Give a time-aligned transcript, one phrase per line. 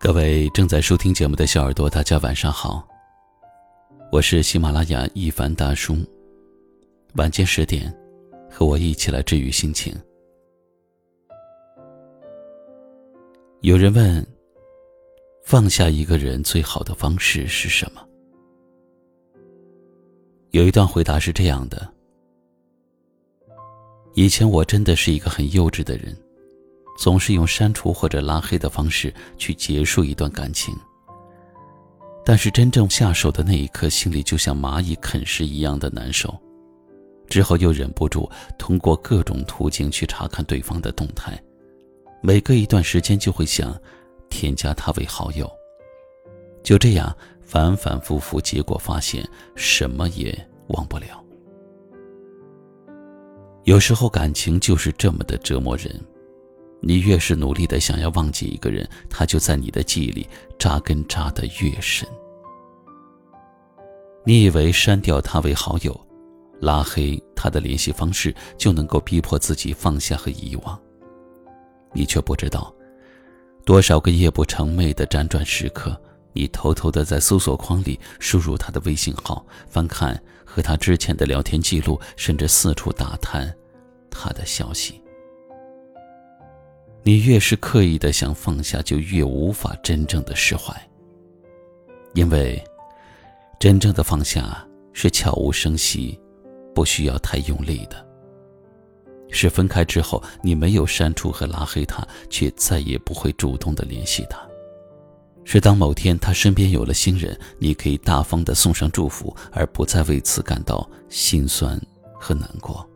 [0.00, 2.86] 各位正在收听节目的小耳朵，大家晚上好。
[4.12, 5.96] 我是喜马拉雅一凡大叔。
[7.16, 7.92] 晚间十点，
[8.48, 9.92] 和我一起来治愈心情。
[13.62, 14.24] 有人问：
[15.42, 18.00] 放下一个人最好的方式是什么？
[20.52, 21.92] 有一段回答是这样的：
[24.14, 26.16] 以前我真的是一个很幼稚的人。
[26.98, 30.76] 总是用删除或者拉黑的方式去结束一段感情，
[32.24, 36.36] 但是真正下手的那一刻，心里就像蚂蚁啃食一样的难受。
[37.28, 41.40] 之后又忍不住通过各种途径去查看对方的动态，
[42.20, 43.80] 每隔一段时间就会想
[44.28, 45.48] 添加他为好友。
[46.64, 50.36] 就这样反反复复，结果发现什么也
[50.70, 51.24] 忘不了。
[53.62, 55.94] 有时候感情就是这么的折磨人。
[56.80, 62.08] 你越是努力的想要忘记一个人，他就在你的记忆里扎根扎得越深。
[64.24, 65.98] 你以为删掉他为好友，
[66.60, 70.80] 拉黑他的联系方式就能够逼迫自己放下和遗忘，
[71.92, 72.72] 你却不知道，
[73.64, 76.00] 多少个夜不成寐的辗转时刻，
[76.32, 83.52] 你偷偷的在搜索框里输入他的微信号，翻看和他之前的聊天记录，甚至四处打探
[84.10, 85.00] 他的消息。
[87.08, 90.78] 你越是刻意的想放下，就越无法真正的释怀。
[92.12, 92.62] 因为，
[93.58, 96.20] 真正的放下是悄无声息，
[96.74, 98.06] 不需要太用力的。
[99.30, 104.38] 是分开之后，你没有删除和拉黑他，却再也不会主动的联系他。
[105.46, 111.80] 是当某天他身边有了新人，你可以大方的送上祝福，而不再为此感到心酸
[112.20, 112.86] 和难过。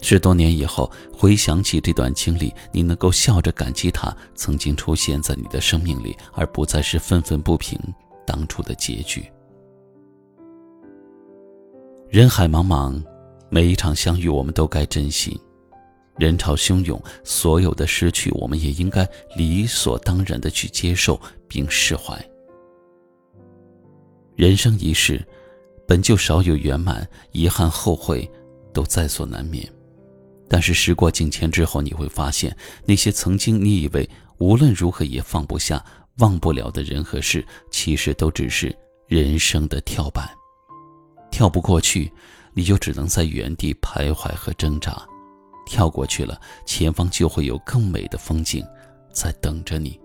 [0.00, 7.78] 十多年以后回想起这段经历，你能够笑着感激他曾经出现在你的生命里，而不再是愤愤不平
[8.26, 9.24] 当初的结局。
[12.08, 13.00] 人海茫茫，
[13.50, 15.38] 每一场相遇我们都该珍惜；
[16.16, 22.18] 人潮汹涌，所有的失去我们也应该理所当然的去接受并释怀。
[24.34, 25.24] 人生一世，
[25.86, 28.28] 本就少有圆满，遗憾、后悔
[28.72, 29.70] 都在所难免。
[30.52, 35.82] 但是时过境迁之后，你会发现，那些曾经你以为无论如何也放不下、
[36.18, 40.28] 忘不了的人和事，其实都只是人生的跳板。
[41.30, 42.12] 跳不过去，
[42.52, 45.06] 你就只能在原地徘徊和挣扎；
[45.66, 48.66] 跳过去了，前方就会有更美的风景
[49.12, 50.00] 在等着你。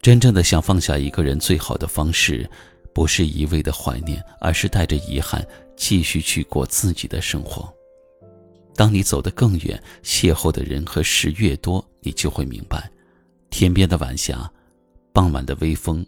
[0.00, 2.48] 真正的想放下一个人，最好的方式，
[2.94, 5.44] 不是一味的怀念，而是带着遗憾
[5.76, 7.68] 继续去过自己的生活。
[8.74, 12.90] 当你走得更远，邂逅的人和事越多，你就会明白，
[13.50, 14.50] 天边的晚霞，
[15.12, 16.04] 傍晚的微风，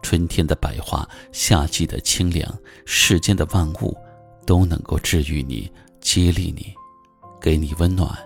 [0.00, 3.96] 春天的百花，夏季的清凉，世间的万物，
[4.46, 5.70] 都能够治愈你，
[6.00, 6.72] 激励你，
[7.40, 8.16] 给你温暖，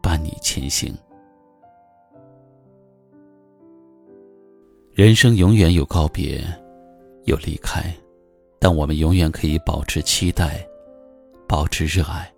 [0.00, 0.96] 伴你前行。
[4.92, 6.44] 人生永远有告别，
[7.24, 7.92] 有离开，
[8.60, 10.66] 但我们永远可以保持期待，
[11.48, 12.32] 保持热爱。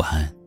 [0.00, 0.39] 晚安。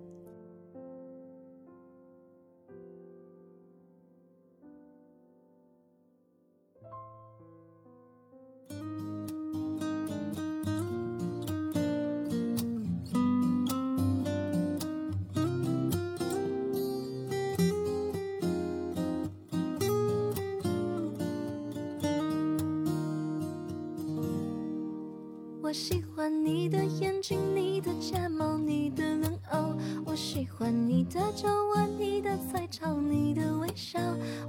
[25.73, 29.75] 我喜欢你的眼睛，你的睫毛，你的冷傲。
[30.05, 33.99] 我喜欢你的皱纹，你的彩超，你的微笑。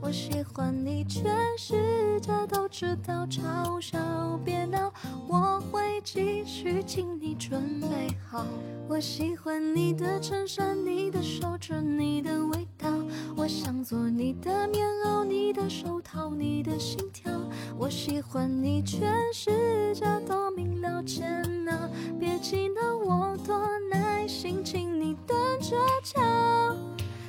[0.02, 3.24] 我喜欢你，全世界都知道。
[3.24, 3.98] 嘲笑
[4.44, 4.92] 别闹，
[5.26, 8.44] 我会继续，请你准备好。
[8.86, 12.90] 我喜欢你的衬衫，你的手指，你的味道。
[13.34, 17.30] 我想做你的棉袄，你你的手套，你的心跳。
[17.76, 21.02] 我喜欢你，全世界都明了。
[21.02, 23.60] 煎熬，别急闹，我多
[23.90, 26.74] 耐心，请你等着瞧。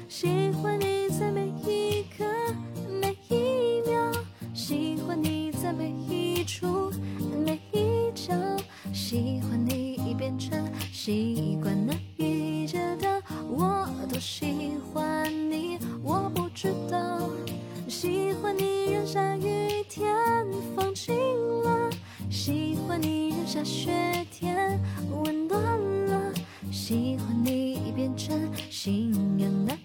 [0.07, 2.23] 喜欢你在每一刻
[2.89, 4.09] 每一秒，
[4.53, 6.89] 喜欢你在每一处
[7.45, 8.33] 每一角，
[8.93, 10.57] 喜欢你已变成
[10.93, 13.11] 习惯难以戒掉。
[13.49, 15.05] 我多喜欢
[19.05, 20.15] 下雨天
[20.75, 21.15] 放晴
[21.61, 21.91] 了，
[22.31, 23.29] 喜欢你。
[23.29, 23.91] 让下雪
[24.31, 24.81] 天
[25.11, 25.61] 温暖
[26.07, 26.33] 了，
[26.71, 29.77] 喜欢你变成信仰难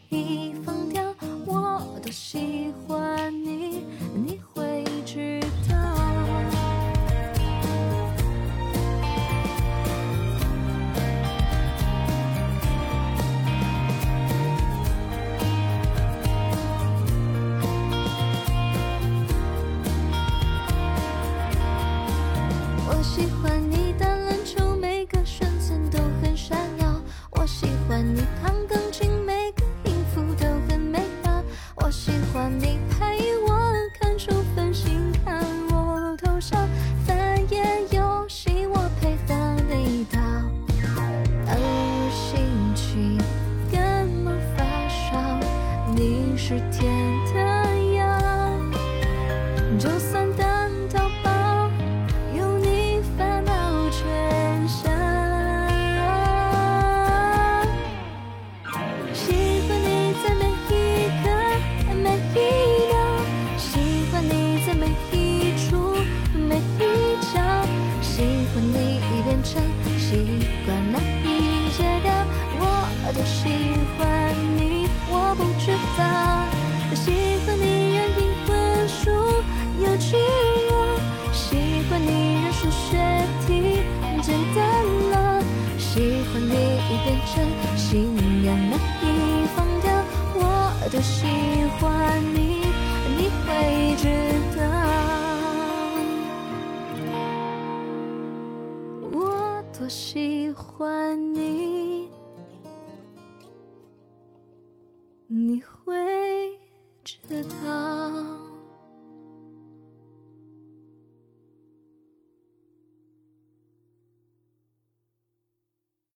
[105.33, 106.10] 你会